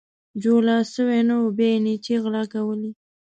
جولا 0.41 0.77
سوى 0.93 1.19
نه 1.27 1.35
وو، 1.39 1.49
بيا 1.57 1.69
يې 1.73 1.81
نيچې 1.85 2.15
غلا 2.23 2.43
کولې. 2.53 2.91